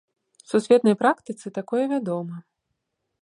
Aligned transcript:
Сусветнай 0.51 0.95
практыцы 1.03 1.47
такое 1.59 1.83
вядома. 1.93 2.35